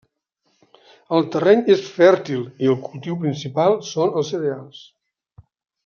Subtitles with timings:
[1.17, 4.83] El terreny és fèrtil i el cultiu principal són els cereals.